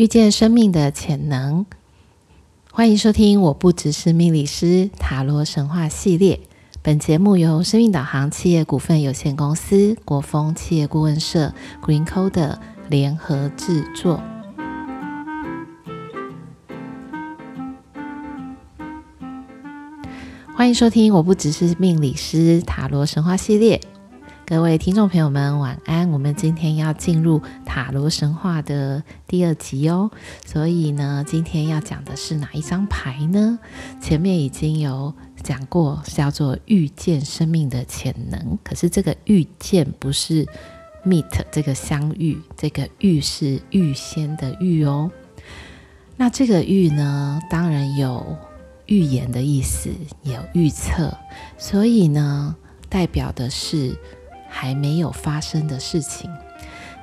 [0.00, 1.66] 遇见生命的潜能，
[2.72, 3.42] 欢迎收听。
[3.42, 6.40] 我不只是命理师塔罗神话系列。
[6.80, 11.52] 本节目由生命导航企业股份有限公司、国风企业顾问社
[11.82, 12.56] Green Code
[12.88, 14.22] 联合制作。
[20.56, 21.12] 欢迎收听。
[21.12, 23.78] 我不只是命理师塔罗神话系列。
[24.50, 26.10] 各位听众朋友们，晚安！
[26.10, 30.10] 我们今天要进入塔罗神话的第二集哦，
[30.44, 33.60] 所以呢，今天要讲的是哪一张牌呢？
[34.02, 38.58] 前面已经有讲过，叫做遇见生命的潜能。
[38.64, 40.44] 可是这个遇见不是
[41.06, 45.12] meet 这个相遇，这个遇是预先的预哦。
[46.16, 48.36] 那这个遇呢，当然有
[48.86, 49.90] 预言的意思，
[50.24, 51.16] 有预测，
[51.56, 52.56] 所以呢，
[52.88, 53.96] 代表的是。
[54.50, 56.30] 还没有发生的事情，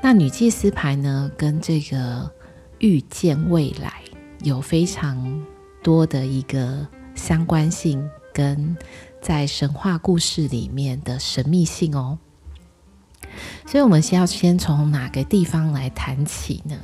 [0.04, 2.30] 那女祭司牌呢，跟这个
[2.80, 4.04] 预见未来
[4.44, 5.44] 有非常
[5.82, 8.78] 多的一个相关性，跟
[9.22, 12.20] 在神话故事里面的神秘性哦。
[13.66, 16.76] 所以，我们先要先从哪个地方来谈起呢？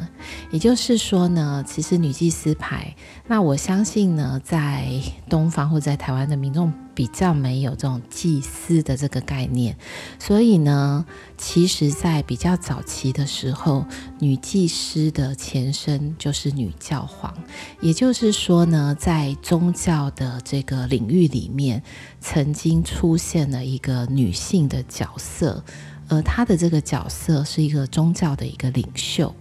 [0.52, 2.96] 也就是说呢，其实女祭司牌，
[3.28, 9.78] 那我相信呢，在东方或在台湾的民众比较没有这种祭司的这个概念，
[10.20, 11.06] 所以呢，
[11.38, 13.86] 其实在比较早期的时候，
[14.20, 17.34] 女祭司的前身就是女教皇，
[17.80, 21.82] 也就是说呢，在宗教的这个领域里面，
[22.20, 25.64] 曾经出现了一个女性的角色。
[26.14, 29.34] 而他的这个角色是一个宗教的一个领袖。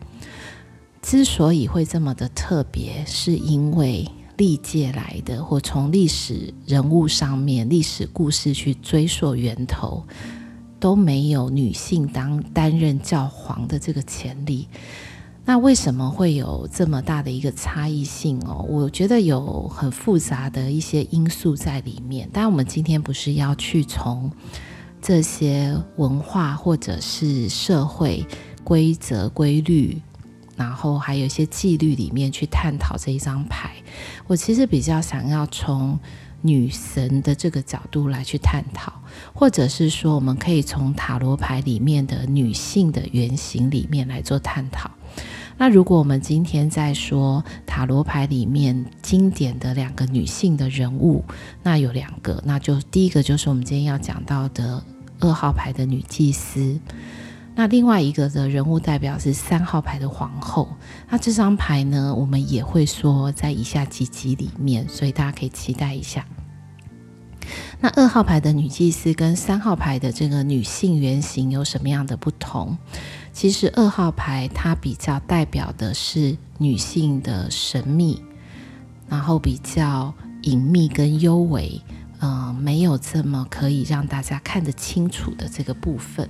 [1.02, 10.04] 之所以会这么的特别，是因为历届来的，或从历史人物上面、历史故事去追溯源头，
[10.78, 14.68] 都没有女性当担任教皇的这个潜力。
[15.44, 18.64] 那为什么会有这么大的一个差异性哦？
[18.68, 22.30] 我觉得有很复杂的一些因素在里面。
[22.32, 24.30] 但我们今天不是要去从。
[25.02, 28.24] 这些文化或者是社会
[28.62, 30.00] 规则规律，
[30.56, 33.74] 然后还有一些纪律里面去探讨这一张牌，
[34.28, 35.98] 我其实比较想要从
[36.40, 38.92] 女神的这个角度来去探讨，
[39.34, 44.88] 或者是说我们可以从塔罗牌里面的女性的原型里面来做探讨。
[45.62, 51.24] 那如果我们今天在说塔罗牌里面经典的两个女性的人物，
[51.62, 54.82] 那有两个，那就第一个就是我们今天要讲到的。
[55.20, 56.80] 二号牌的女祭司，
[57.54, 60.68] 那另外一个的人物代表是三号牌的皇后。
[61.08, 66.26] 那这张牌呢，我们也会说在以下几集里面，所以大家可以期待一下。
[67.78, 72.76] 那二号牌的女祭司跟三号牌的这个女性原型有什么样的不同？
[73.32, 78.22] 其实二号牌它比较代表的是女性的神秘，
[79.08, 81.80] 然后比较隐秘跟幽微。
[82.24, 86.28] 嗯、没有这么可以让大家看得清楚的这个部分。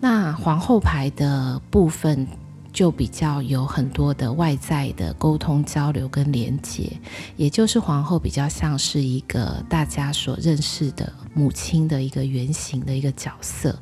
[0.00, 2.26] 那皇后牌的部分
[2.74, 6.92] 就比较有很多的外在的沟通交流跟连接，
[7.38, 13.78] 也就是皇后比较像是一个大家所认识的母亲的一个原型的一个角色。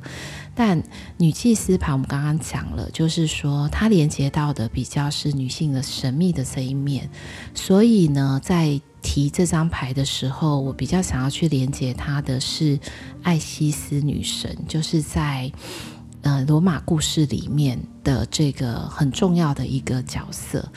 [0.63, 0.83] 但
[1.17, 7.09] 女祭司牌我们刚刚讲了，就是说它连接到的比较是女性的神秘的这一面，
[7.55, 12.79] 所以呢，在提这张牌的时候，我比较想要去连接她的是
[13.23, 15.51] 艾西斯女神，就是在
[16.21, 20.71] 呃罗马故事里面的这个很重要的一个角色。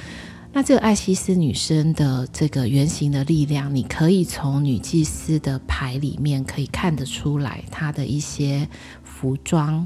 [0.57, 8.69] 那这个艾西斯女生的这个原型的力量，你可以从女祭司的牌里面可以看得出来，她的一些
[9.03, 9.85] 服装，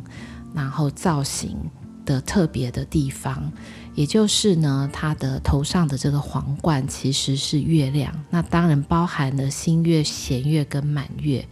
[0.54, 1.56] 然后造型
[2.04, 3.50] 的特别的地方。
[3.98, 11.44] 也就是呢，他的头上的这个皇冠其实是月亮，那当然包含了新月、弦月跟满月，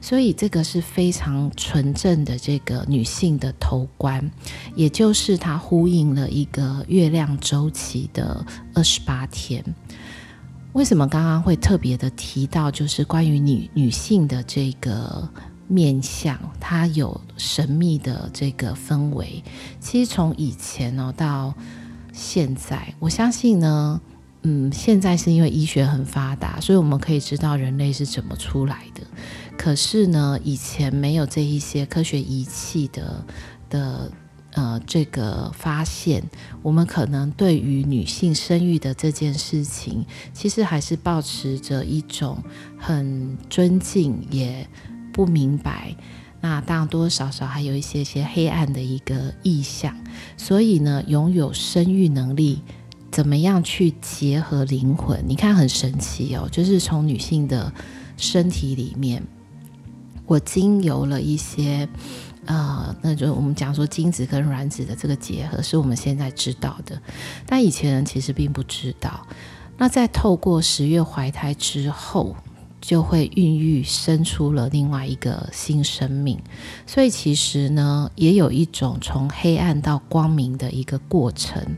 [0.00, 4.30] 所以这个是非常纯正的这个女性的头冠，
[4.74, 9.62] 也就是它呼应了一个月亮周期的二十八天。
[10.72, 15.28] 为什么刚刚会特别的提到，就是关于女女性的这个
[15.68, 19.44] 面相，它有神秘的这个氛围。
[19.80, 21.54] 其实从以前哦到
[22.12, 24.00] 现在，我相信呢，
[24.42, 29.02] 嗯，现在是因为医学很发达，所以我们可以知道人类是怎么出来的。
[29.56, 33.24] 可是呢，以前没有这一些科学仪器的
[33.68, 34.10] 的
[34.52, 36.22] 呃这个发现，
[36.62, 42.42] 我们可能对于女性生育的这件事情，其实还是保持着一种
[42.78, 44.66] 很尊敬，也
[45.12, 45.94] 不明白。
[46.40, 49.96] 那当然多多少少还有一些些黑暗的一个意象，
[50.36, 52.62] 所以呢，拥有生育能力
[53.10, 55.22] 怎么样去结合灵魂？
[55.26, 57.72] 你看很神奇哦，就是从女性的
[58.16, 59.22] 身体里面，
[60.26, 61.88] 我经由了一些。
[62.46, 67.00] 呃，那就我们讲说精子跟卵子的这个结合，是我们现在知道的，
[67.46, 69.24] 但以前人其实并不知道。
[69.76, 72.34] 那在透过十月怀胎之后，
[72.80, 76.38] 就会孕育生出了另外一个新生命。
[76.86, 81.76] 所以其实呢，也有一种从黑暗到光明的一个过程。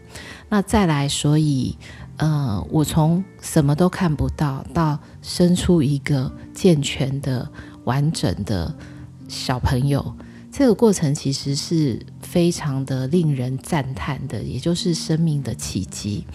[0.48, 1.76] 那再来，所以
[2.18, 7.50] 呃，我从什么都看不到到生出一个健全的、
[7.84, 8.74] 完整的
[9.28, 10.14] 小朋友。
[10.50, 16.26] 这个过程其实是非常的令人赞叹的，也就是生命的奇迹。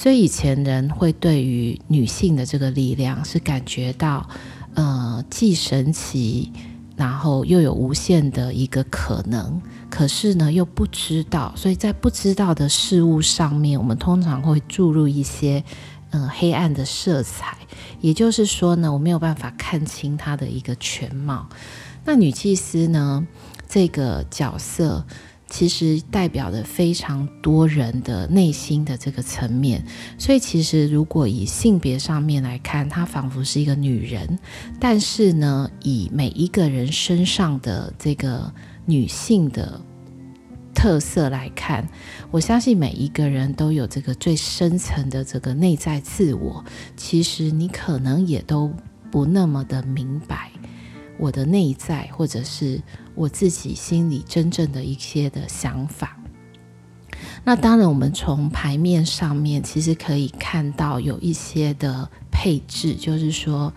[0.00, 4.26] 所以以前人会对于女性的这个力量是感觉到，
[4.72, 6.50] 呃，既神奇，
[6.96, 9.60] 然后又有无限的一个可能。
[9.90, 15.62] 可是呢，又不知道，所以在不知道的事物上面，我们通常会注入一些，
[16.12, 17.58] 嗯、黑暗的色彩。
[18.00, 21.46] 也就是说呢，我没有办法看清它的一个全貌。
[22.06, 23.26] 那女祭司呢？
[23.68, 25.06] 这个角色
[25.50, 29.84] 其实代表了非常多人的内心的这个层面，
[30.16, 34.38] 所以其实如果以性别上面来看，她仿佛是一个女人，
[34.78, 38.50] 但是呢，以每一个人身上的这个
[38.86, 39.80] 女性的
[40.72, 41.86] 特色来看，
[42.30, 46.64] 我相信每一个人都有这个最深层的这个内在自我，
[46.96, 48.72] 其实你可能也都
[49.10, 50.52] 不那么的明白。
[51.20, 52.80] 我的内在，或者是
[53.14, 56.16] 我自己心里真正的一些的想法。
[57.44, 63.72] 那当然，我们从牌面上面其实可以看到有一些的配置，就是说，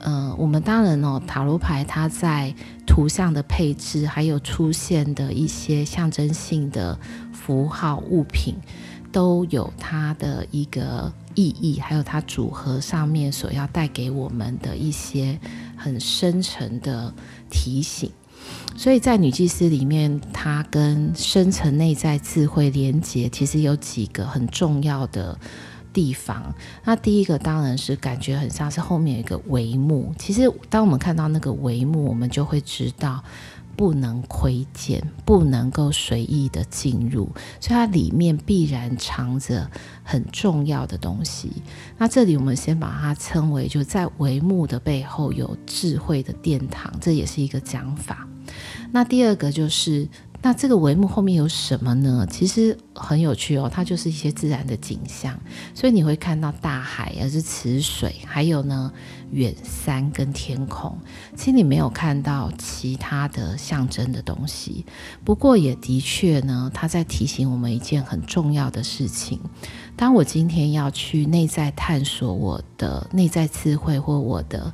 [0.00, 2.54] 呃，我们当然哦，塔罗牌它在
[2.86, 6.98] 图像的配置，还有出现的一些象征性的
[7.32, 8.54] 符号物品，
[9.12, 15.38] 都有它的一个意义，还有它组合上面所要带给我们的一些。
[15.86, 17.14] 很深沉的
[17.48, 18.10] 提醒，
[18.76, 25.38] 所以在女祭司里面，它跟深层内在智慧连接，其实有几个很重要的
[25.92, 26.52] 地方。
[26.84, 30.12] 那第一个当然是感觉很像是后面有一个帷幕。
[30.18, 33.22] 其实当我们看到那个帷幕，我们就会知道。
[33.76, 37.28] 不能窥见，不能够随意的进入，
[37.60, 39.70] 所以它里面必然藏着
[40.02, 41.50] 很重要的东西。
[41.98, 48.26] 那这里我们先把它称为，就在帷幕的背后有智慧的殿堂，这也是一个讲法。
[48.92, 50.08] 那第二个就是。
[50.42, 52.26] 那这个帷幕后面有什么呢？
[52.30, 55.36] 其实很有趣哦，它就是一些自然的景象，
[55.74, 58.92] 所以你会看到大海，而是池水，还有呢
[59.32, 60.96] 远山跟天空。
[61.34, 64.86] 其实你没有看到其他的象征的东西，
[65.24, 69.40] 不过也的确呢，它在提醒我们一件很重要的事情：
[69.96, 74.72] 当我今天要去内在探索我的内在智慧或我的。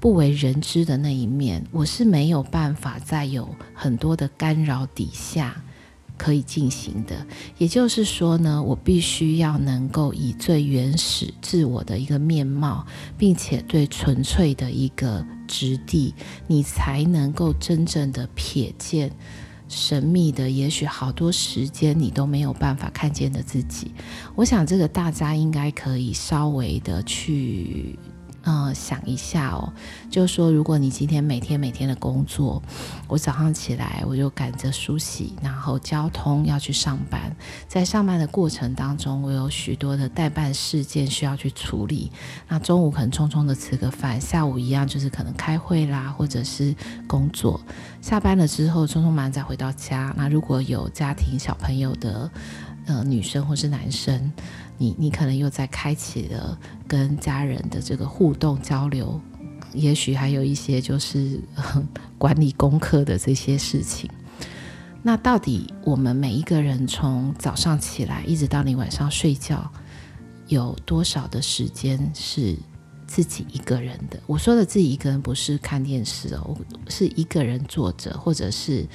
[0.00, 5.62] 不为人知的那一面，我是没有办法在有很多的干扰底下
[6.16, 7.26] 可以进行的。
[7.58, 12.86] 也就是说呢，我必须要能够以最原始自我的一个面貌，
[13.18, 16.14] 并且最纯粹的一个质地，
[16.46, 19.12] 你才能够真正的瞥见
[19.68, 23.92] 神秘的，也许好多时间你都没有办法看见的自己。
[24.34, 27.98] 我想这个大家应该可以稍微的去。
[28.42, 29.70] 嗯，想一下哦，
[30.10, 32.62] 就说，如果你今天每天每天的工作，
[33.06, 37.36] 我早上起来我就赶着梳洗，然后交通要去上班，
[37.68, 42.10] 在上班的过程当中，我有许多的待办事件需要去处理。
[42.48, 46.74] 那中午可能匆匆的吃个饭，下午一样就是可能开会啦，或者是
[47.06, 47.60] 工作。
[48.00, 50.14] 下班了之后，匆匆忙再回到家。
[50.16, 52.30] 那如果有家庭小朋友的，
[52.86, 54.32] 呃，女生或是男生。
[54.80, 56.58] 你你可能又在开启了
[56.88, 59.20] 跟家人的这个互动交流，
[59.74, 61.38] 也许还有一些就是
[62.16, 64.10] 管理功课的这些事情。
[65.02, 69.70] 那到底我们每一个人从早上起来一直到你晚上睡觉，
[70.48, 72.56] 有多少的时间是
[73.06, 74.18] 自己一个人的？
[74.26, 76.56] 我说的自己一个人不是看电视哦，
[76.88, 78.88] 是一个人坐着，或者是。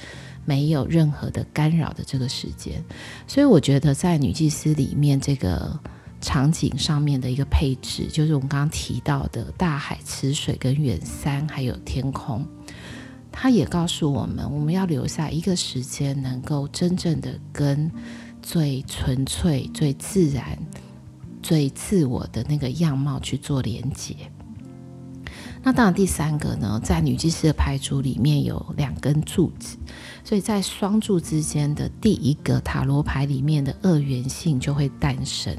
[0.46, 2.82] 没有任何的干扰的这个时间，
[3.26, 5.78] 所以我觉得在女祭司里面这个
[6.20, 12.46] 场景上面的一个配置，就是我们刚刚提到的大海、池水跟远山，还有天空，
[13.30, 17.90] 它也告诉我们，我们要留下一个时间，能够真正的跟
[18.40, 20.58] 最纯粹、最自然、
[21.42, 24.14] 最自我的那个样貌去做连接。
[25.66, 29.76] 那当然，第三个呢，在女祭司的牌组里面有两根柱子，
[30.22, 35.52] 所以在双柱之间的第一个塔罗牌里面的二元性就会诞生。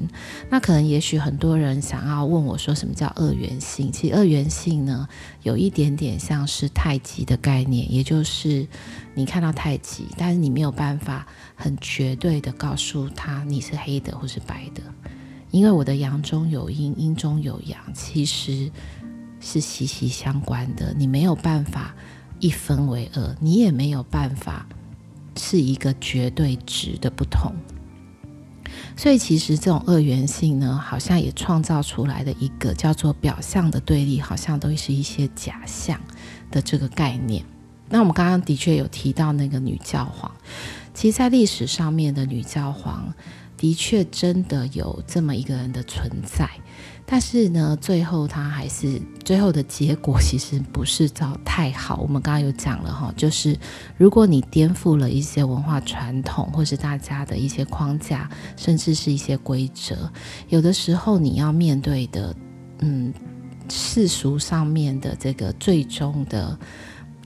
[0.48, 3.92] 那可能也许很多人想要问我说，什么叫二元性？
[3.92, 5.06] 其实二元性呢，
[5.42, 8.66] 有一点点像是太极的概念，也就是
[9.14, 14.80] 你看到太极，但是你没有办法很绝对的告诉他你是黑的或是白的，
[15.50, 18.72] 因为我的阳中有阴，阴中有阳，其实。
[19.40, 21.94] 是息息相关的，你没有办法
[22.40, 24.66] 一分为二，你也没有办法
[25.36, 27.52] 是一个绝对值的不同。
[28.96, 35.98] 所以，其实这种二元性呢，好像也创造出来的一个叫做表象的对立，好像都是一些假象
[36.50, 37.44] 的这个概念。
[37.88, 40.30] 那我们刚刚的确有提到那个女教皇，
[40.92, 43.14] 其实，在历史上面的女教皇，
[43.58, 46.48] 的确真的有这么一个人的存在。
[47.10, 51.96] 但是呢，最后他还是最后的结果其实不是找太好。
[52.02, 53.58] 我们刚刚有讲了哈，就是
[53.96, 60.12] 如果你颠覆了一些文化传统，或是大家的一些框架，甚至是一些规则，
[60.50, 62.36] 有的时候你要面对的，
[62.80, 63.10] 嗯，
[63.70, 66.58] 世俗上面的这个最终的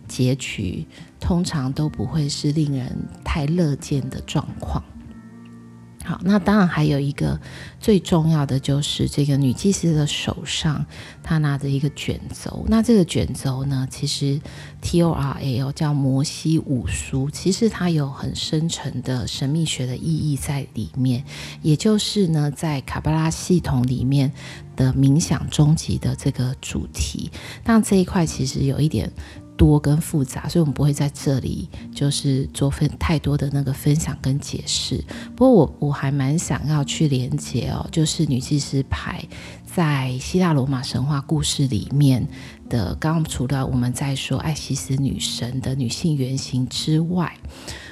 [0.06, 0.86] 结局，
[1.18, 4.80] 通常都不会是令人太乐见的状况。
[6.04, 7.40] 好，那当然还有一个
[7.78, 10.84] 最重要的，就是这个女祭司的手上，
[11.22, 12.64] 她拿着一个卷轴。
[12.68, 14.40] 那这个卷轴呢，其实
[14.80, 21.24] T O R A 哦，叫摩西五书，其实它有很深层的神秘学的意义在里面。
[21.62, 24.32] 也就是呢，在卡巴拉系统里面
[24.74, 27.30] 的冥想终极的这个主题。
[27.62, 29.10] 但这一块其实有一点。
[29.56, 35.02] 多跟复杂，所以我们不会在这里就是做分太多的那个分享跟解释。
[35.36, 39.24] 不过我我还蛮想要去连接哦，就是女祭司牌
[39.64, 42.26] 在希腊罗马神话故事里面
[42.68, 42.94] 的。
[42.96, 47.32] 刚刚除了我们在说艾西斯女神的女性原型之外，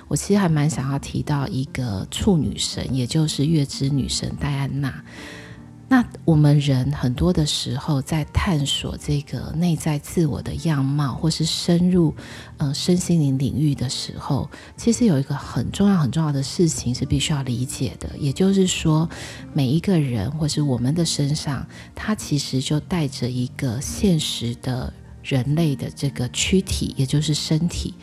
[0.09, 5.03] 我其实还蛮想要提到一个处女神，也就是月之女神戴安娜。
[5.93, 12.15] 那我们人很多的时候在探索这个内在自我的样貌，或是深入
[12.59, 19.11] 嗯身心灵领域的时候，其实有一个很重要很重要的事情是必须要理解的，也就是说，
[19.53, 24.93] 每一个人或是我们的身上，它其实就带着一个现实的
[25.23, 27.95] 人类的这个躯体，也就是身体。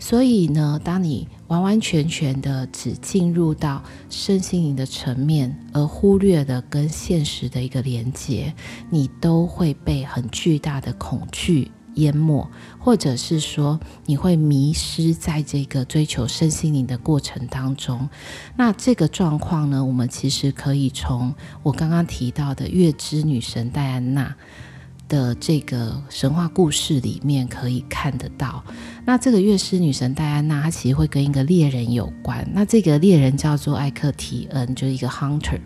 [0.00, 8.54] 所以呢，当你完完全全的只进入到身心灵的层面，而忽略了跟现实的一个连接，
[8.90, 12.48] 你都会被很巨大的恐惧淹没，
[12.78, 18.08] 或者是说你会迷失在这个追求身心灵的过程当中。
[18.56, 21.34] 那这个状况呢，我们其实可以从
[21.64, 24.36] 我刚刚提到的月之女神戴安娜。
[25.08, 28.62] 的这个神话故事里面可以看得到，
[29.04, 32.46] 那这个月师女神戴安娜，她其实会跟一个猎人有关。
[32.52, 35.58] 那这个猎人叫做艾克提恩，就是一个 hunter。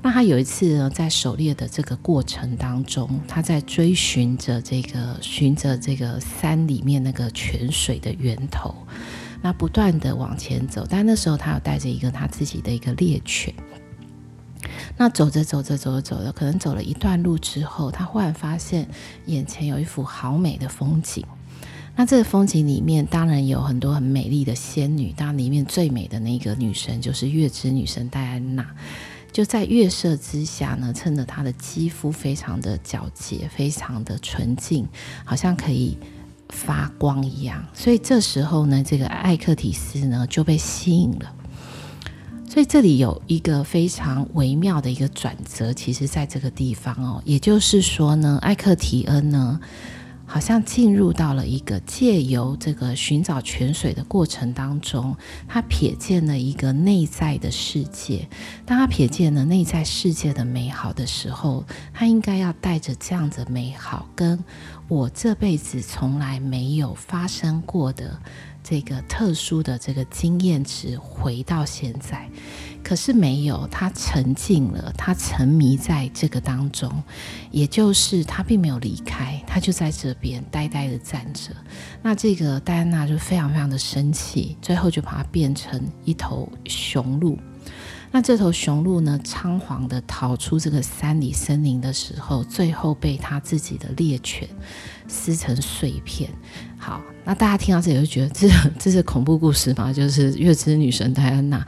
[0.00, 8.72] 那他有一次呢，在狩猎的这个过程当中，他在追寻着这个寻着这个山里面那个泉水的源头，
[9.42, 10.86] 那不断的往前走。
[10.88, 13.52] 但那时候他有带着一个他自己的一个猎犬。
[14.96, 18.88] 那走着走着走着走着，可能走了一段路之后，他忽然发现
[19.26, 21.24] 眼前有一幅好美的风景。
[21.94, 28.66] 那这个风景里面当然有很多很美丽的仙女，当然里面最美的那个女神就是月之女神戴安娜。
[29.30, 34.88] 就在月色之下呢，趁着她的肌肤非常的皎洁，非常的纯净，
[35.24, 35.98] 好像可以
[36.48, 37.62] 发光一样。
[37.74, 41.34] 所以这时候呢，这个艾克提斯呢就被吸引了。
[42.58, 49.60] 所以这里有一个非常微妙的一个转折，其实在这个地方哦，也就是说呢，艾克提恩呢，
[50.26, 58.28] 好像进入到了一个借由这个寻找泉水的过程当中，他瞥见了一个内在的世界。
[58.66, 64.42] 当他瞥见了内在世界的美好的时候，他应该要带着这样子美好，跟
[64.88, 68.18] 我这辈子从来没有发生过的。
[68.68, 72.28] 这个特殊的这个经验值回到现在，
[72.84, 77.02] 可是没有，他沉浸了，他沉迷在这个当中，
[77.50, 81.50] 也就是他并没有离开，他就在这边呆呆的站着。
[82.02, 87.38] 那这个戴安娜就非常非常的生气，最后就把它变成一头雄鹿。
[88.10, 94.48] 那这头雄鹿呢，仓皇的逃出这个山里森林的时候，最后被他自己的猎犬
[95.06, 96.30] 撕成碎片。
[96.88, 99.92] 好，那大家听到这里就觉得这这是恐怖故事吗？
[99.92, 101.62] 就是月之女神戴安娜。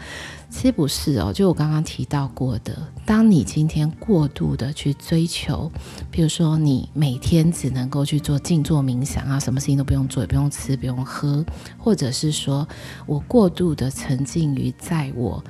[0.49, 2.75] 其实不是哦，就我刚刚提到过的，
[3.05, 5.71] 当你今天过度的去追求，
[6.11, 11.45] 比如说你每天只能够去做静坐冥想啊，什么事情都不用做，也不用吃，不用喝，
[11.77, 12.67] 或者是说
[13.05, 15.45] 我过度的沉浸于在我。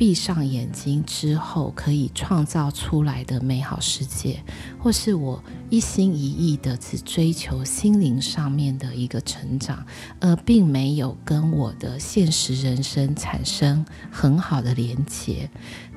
[0.00, 4.42] 闭上眼睛之后，可以创造出来的美好世界，
[4.78, 9.84] 或是我一心一意的只追求心灵上面的一个成长，
[10.18, 15.50] 而并没有跟我的现实人生产生很好的连结。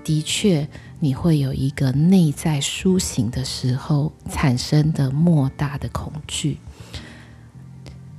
[0.03, 0.67] 的确，
[0.99, 6.57] 你会有一个内在苏醒的时候产生的莫大的恐惧。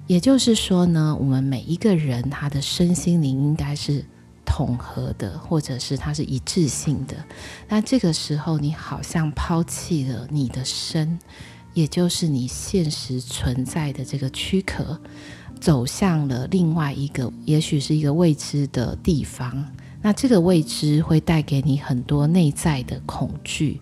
[0.06, 4.06] 也就是说呢，我们每一个人他的身心灵应该是。
[4.56, 7.16] 统合的，或者是它是一致性的，
[7.66, 11.18] 那这个时候你好像抛弃了你的身，
[11.72, 15.00] 也就是你现实存在的这个躯壳，
[15.60, 19.66] 走向了另外一个，也许是一个未知的地方。
[20.00, 23.80] 那这个未知会带给你很多内在的恐惧。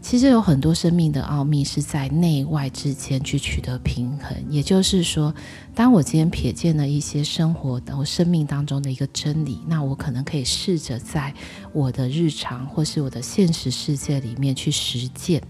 [0.00, 5.34] 其实有很多生命的奥秘是在内外之间去取得平衡，也就是说，
[5.74, 11.34] 当我今天瞥见了一些生活的我生命当中的一个真理，那我可能可以试着在
[11.72, 15.42] 我的日常或是我的现实世界里面去实践。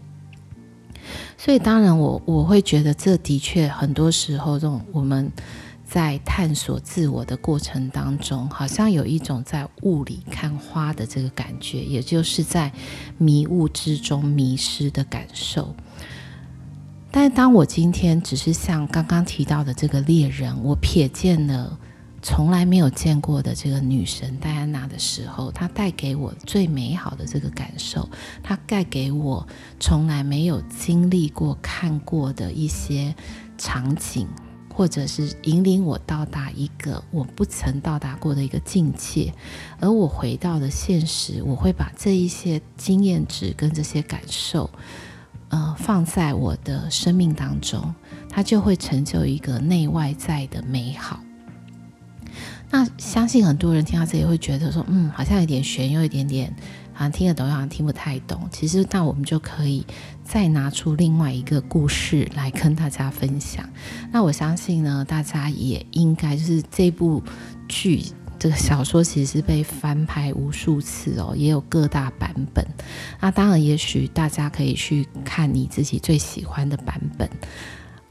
[1.36, 5.30] 所以，当然我我会觉得这的确很多时候这种我们。
[5.90, 12.70] 在探索自我的过程当中，好像有一种在雾里看花的这个感觉，也就是在
[13.16, 15.74] 迷雾之中迷失的感受。
[17.10, 21.78] 但，当我今天只是像刚刚提到的这个猎人，我瞥见了
[22.20, 28.06] 从来没有见过的这个女神戴安娜的时候，她带给我最美好的这个感受，
[28.42, 29.48] 她带给我
[29.80, 33.14] 从来没有经历过、看过的一些
[33.56, 34.28] 场景。
[34.78, 39.34] 或者是引领我到达一个我不曾到达过的一个境界，
[39.80, 44.70] 而我回到了现实，我会把这一些经验值跟这些感受，
[45.48, 47.92] 呃，放在我的生命当中，
[48.30, 51.18] 它就会成就一个内外在的美好。
[52.70, 56.54] 那相信很多人听到这里会觉得说，嗯，好像有点玄，又有一点点。
[56.98, 58.48] 好像听得懂，好像听不太懂。
[58.50, 59.86] 其实，那我们就可以
[60.24, 63.64] 再拿出另外一个故事来跟大家分享。
[64.10, 67.22] 那我相信呢，大家也应该就是这部
[67.68, 68.04] 剧，
[68.36, 72.66] 这个小说其实是被翻拍无数次哦，也有各大版本。
[73.20, 77.30] 那当然，也许大家可以去看你自己最喜欢的版本。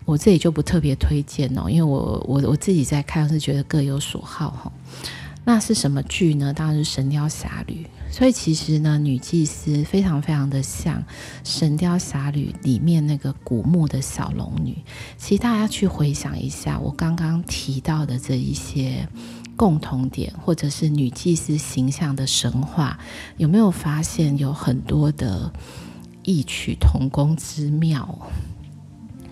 [0.05, 4.71] 我这里就不特别推荐哦，因为我我我自己在看是觉得各有所好哈。
[5.43, 6.53] 那是什么剧呢？
[6.53, 7.85] 当然是《神雕侠侣》。
[8.09, 10.99] 所以其实呢，女祭司非常非常的像
[11.43, 14.77] 《神雕侠侣》里面那个古墓的小龙女。
[15.17, 19.07] 其实大家去回想一下，我刚刚提到的这一些
[19.55, 22.97] 共同点，或者是女祭司形象的神话，
[23.37, 25.51] 有没有发现有很多的
[26.23, 28.17] 异曲同工之妙？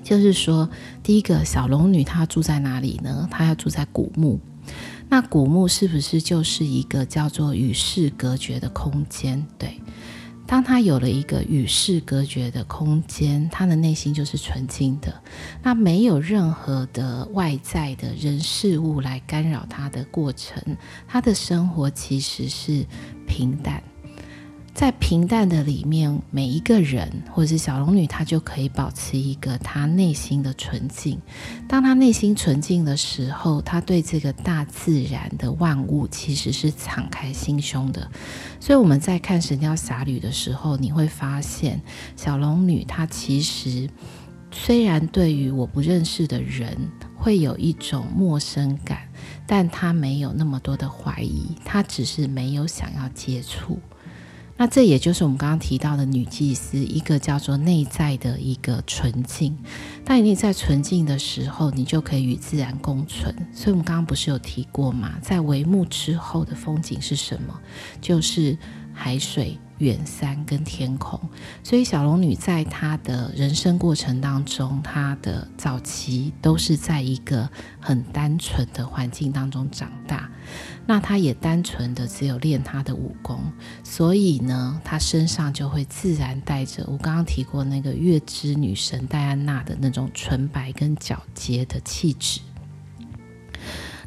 [0.04, 0.70] 就是说，
[1.02, 3.28] 第一个小龙女她住在哪里呢？
[3.32, 4.40] 她要住在古墓。
[5.08, 9.46] 那古墓是不是就是一个叫做与世隔绝的空间？
[9.58, 9.80] 对，
[10.46, 15.22] 当他有了一个与世隔绝的空间，他的内心就是纯净的，
[15.64, 20.62] 那没有任何的外在的人事物来干扰他的过程，
[21.08, 22.86] 他的生活其实是
[23.28, 23.82] 平淡。
[24.76, 31.18] 在平淡的里面，每一个人或者是小龙女，她就可以保持一个她内心的纯净。
[31.66, 38.12] 当她内心纯净的时候，她对这个大自然的万物其实是敞开心胸的。
[38.60, 41.82] 所以我们在看《神雕侠侣》的时候，你会发现
[42.18, 43.90] 小龙女她其实
[44.52, 46.78] 虽然对于我不认识的人
[47.16, 49.08] 会有一种陌生感，
[49.48, 53.80] 但她没有那么多的怀疑，她只是没有想要接触。
[54.58, 59.58] 那这也就是我们刚刚提到的女祭司，一个叫做内在的一个纯净。
[60.06, 63.36] 当你内在纯净的时候，你就可以与自然共存。
[63.54, 65.16] 所以我们刚刚不是有提过吗？
[65.22, 67.60] 在帷幕之后的风景是什么？
[68.00, 68.58] 就是
[68.94, 69.58] 海水。
[69.80, 71.20] 远山跟天空，
[71.64, 80.30] 所以小龙女在她的人生过程当中，她的早期都是在一个很单纯的环境当中长大。
[80.88, 83.40] 那她也单纯的只有练她的武功，
[83.84, 92.40] 所以呢，她身上就会自然带着我刚刚提过那个月之女神戴安娜的那种纯白跟皎洁的气质。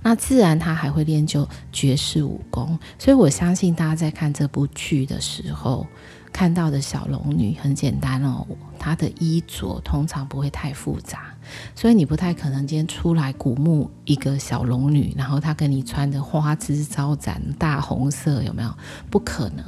[0.02, 2.78] 那自然他还会练就绝世武功。
[2.98, 5.86] 所以我相信大家在看这部剧的时候，
[6.32, 8.46] 看到的小龙女很简单哦，
[8.78, 11.34] 她的衣着通常不会太复杂，
[11.74, 18.72] 所以你不太可能今天出来鼓舞一个小龙女，然后她跟你穿的花枝招展、大红色，有没有？
[19.10, 19.64] 不可能，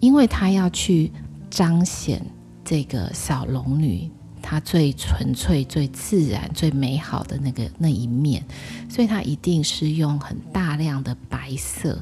[0.00, 1.12] 因为她要去
[1.50, 2.24] 彰显
[2.64, 4.10] 这个小龙女。
[4.46, 8.44] 它最纯粹、最自然、最美好的那个那一面，
[8.90, 11.98] 所以它一定是用很大量的白色。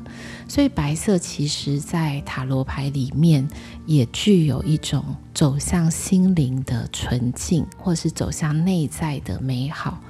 [0.49, 3.49] 所以白色其实在塔罗牌里面
[3.87, 10.01] 也具有一种走向心灵的纯净，或是走向内在的美好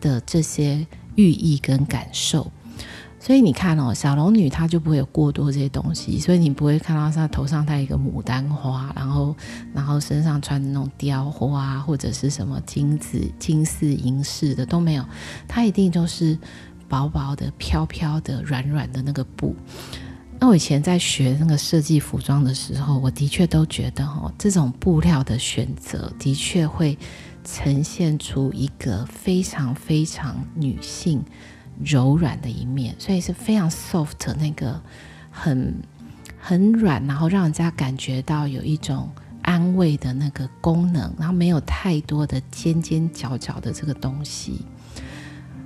[0.00, 2.50] 的这些寓意跟感受。
[3.22, 9.36] 所以你看哦，小龙女她就不会有过多这些东西，所以你不会看到她头上戴一个牡丹花，然后
[9.74, 15.04] 然后身上穿的那种雕花或者是什么金子、金饰银饰的都没有，
[15.46, 16.36] 她一定就是
[16.88, 19.54] 薄薄的、飘飘的、软软的那个布。
[20.38, 26.96] 那我以前在学那个设计服装的时候，我的确都觉得哦，这种布料的选择的确会
[27.44, 31.22] 呈现出一个非常非常女性。
[31.84, 34.80] 柔软的一面，所以是非常 soft，那个
[35.30, 35.74] 很
[36.38, 39.10] 很软，然后让人家感觉到有一种
[39.42, 44.64] 安慰的那个功能，然后没有太多的尖尖角角的这个东西。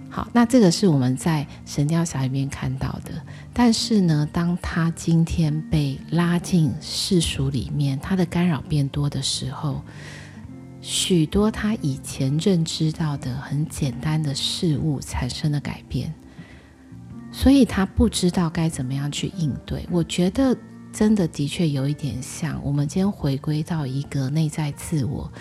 [0.09, 3.13] 好，那这个是我们在《神雕侠侣》里面看到的。
[3.53, 9.83] 但是呢，当他今天被拉进世俗里面，他的干扰变多的时候。
[10.87, 16.13] 许多他以前认知到的很简单的事物产生了改变，
[17.33, 19.87] 所以他不知道该怎么样去应对。
[19.91, 20.55] 我觉得
[20.93, 25.33] 真的的确有一点像我们今天回归到一个内在自我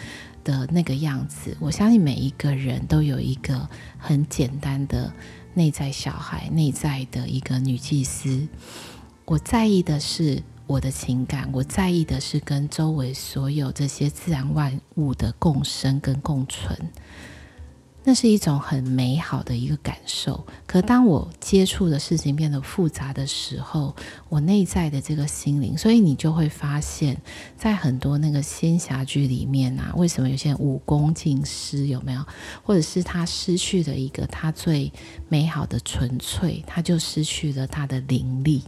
[0.45, 1.57] 的那个样子。
[1.59, 5.11] 我相信每一个人都有一个很简单的
[5.53, 8.47] 内在小孩，内在的一个女祭司。
[9.25, 10.41] 我在意的是。
[10.65, 16.77] 我的情感，我在意的是跟周围所有这些自然万物的共生跟共存，
[18.05, 20.45] 那是一种很美好的一个感受。
[20.65, 23.95] 可当我接触的事情变得复杂的时候，
[24.29, 27.21] 我内在的这个心灵，所以你就会发现，
[27.57, 31.87] 在很多那个仙侠剧里面啊，为什么有些人武功尽失？
[31.87, 32.25] 有没有？
[32.63, 34.91] 或者是他失去了一个他最
[35.27, 38.63] 美好的纯粹，他就失去了他的灵力。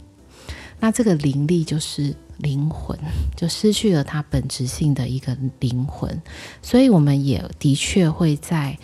[0.78, 2.98] 那这个灵力就是灵魂，
[3.36, 6.22] 就失去了它本质性的一个灵魂，
[6.62, 8.78] 所以我们也的确会在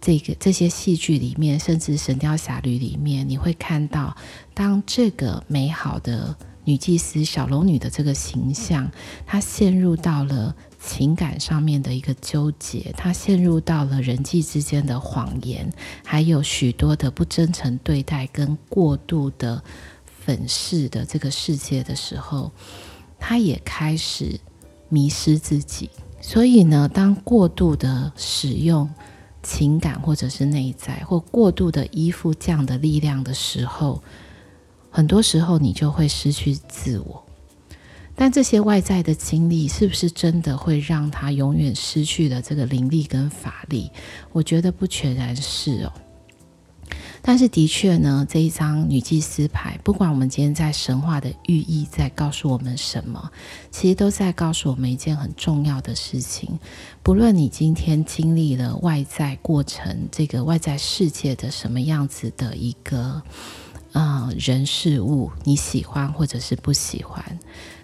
[0.00, 4.16] 这个这些戏剧里面，甚至《神雕侠侣》里面，你会看到，
[4.54, 8.90] 当这个美好的女祭司小龙女的这个形象，
[9.26, 15.70] 她陷入到了情感上面的一个纠结，她陷入到了人际之间的谎言，
[16.04, 19.62] 还有许多的不真诚对待跟过度的。
[20.28, 22.52] 本世的这个世界的时候，
[23.18, 24.38] 他也开始
[24.90, 25.88] 迷失自己。
[26.20, 28.90] 所以呢，当过度的使用
[29.42, 34.02] 情感，或者是内在，或过度的依附这样的力量的时候，
[34.90, 37.24] 很多时候你就会失去自我。
[38.14, 43.90] 但这些外在的经历，是不是真的会让他永远失去了这个灵力跟法力？
[44.30, 45.92] 我觉得不全然是哦。
[47.28, 53.30] 但是的确呢，这一张女祭司牌，不管我们今天在神话的寓意在告诉我们什么，
[53.70, 56.58] 其实都在告诉我们一件很重要的事情。
[57.02, 63.20] 不论你今天经历了外在过程，这个外在世界的什么样子的一个
[63.92, 67.38] 呃人事物，你喜欢或者是不喜欢，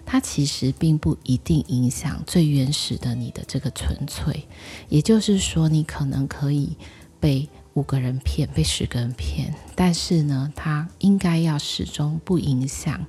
[0.07, 4.47] 它其实并不一定影响最原始的你的这个纯粹。
[4.89, 6.75] 也就是说，你可能可以
[7.19, 7.47] 被。
[7.75, 13.05] 五个人骗，被十个人骗，但是呢，他应该要始终不影响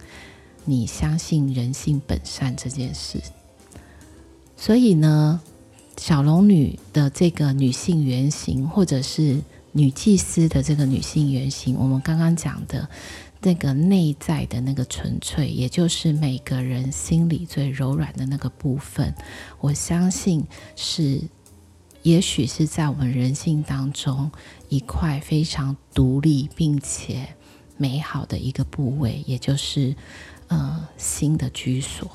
[0.64, 3.20] 你相信人性本善这件事。
[4.56, 5.40] 所以呢，
[5.96, 12.88] 小龙女的这个女性原型，或者是女祭司的这个女性原型，我们刚刚讲的
[13.42, 19.14] 那个内在的那个纯粹，也就是每个人心里最柔软的那个部分，
[19.60, 21.22] 我相信是。
[22.06, 24.30] 也许是在我们人性当中
[24.68, 27.26] 一块非常独立并且
[27.76, 29.96] 美好的一个部位，也就是
[30.46, 32.08] 呃心的居所。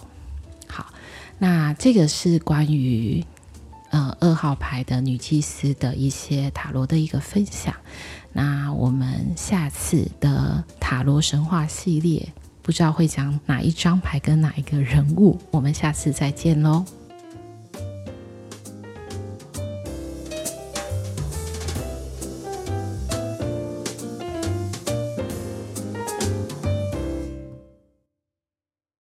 [0.66, 0.94] 好，
[1.40, 3.26] 那这个是关于
[3.90, 7.76] 呃二号牌的女祭司的一些塔罗的一个分享。
[8.32, 16.86] 那我们下次的塔罗神话系列，不知道会讲哪一张牌跟哪一个人物，我们下次再见喽。